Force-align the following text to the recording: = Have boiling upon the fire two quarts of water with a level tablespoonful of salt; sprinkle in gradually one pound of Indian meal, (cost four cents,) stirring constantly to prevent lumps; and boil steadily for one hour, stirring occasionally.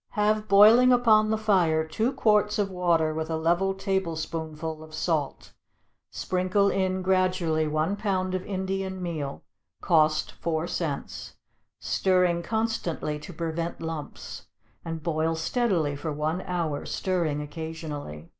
= 0.00 0.08
Have 0.10 0.46
boiling 0.46 0.92
upon 0.92 1.30
the 1.30 1.36
fire 1.36 1.84
two 1.84 2.12
quarts 2.12 2.60
of 2.60 2.70
water 2.70 3.12
with 3.12 3.28
a 3.28 3.36
level 3.36 3.74
tablespoonful 3.74 4.84
of 4.84 4.94
salt; 4.94 5.52
sprinkle 6.12 6.68
in 6.70 7.02
gradually 7.02 7.66
one 7.66 7.96
pound 7.96 8.32
of 8.36 8.46
Indian 8.46 9.02
meal, 9.02 9.42
(cost 9.80 10.30
four 10.30 10.68
cents,) 10.68 11.34
stirring 11.80 12.40
constantly 12.40 13.18
to 13.18 13.32
prevent 13.32 13.82
lumps; 13.82 14.46
and 14.84 15.02
boil 15.02 15.34
steadily 15.34 15.96
for 15.96 16.12
one 16.12 16.40
hour, 16.42 16.86
stirring 16.86 17.42
occasionally. 17.42 18.30